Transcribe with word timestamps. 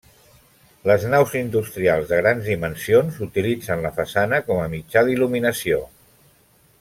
Les 0.91 1.03
naus 1.11 1.35
industrials 1.41 2.07
de 2.13 2.19
grans 2.21 2.47
dimensions 2.53 3.19
utilitzen 3.29 3.85
la 3.87 3.93
façana 4.01 4.41
com 4.51 4.63
a 4.65 4.69
mitjà 4.75 5.05
d'il·luminació. 5.11 5.83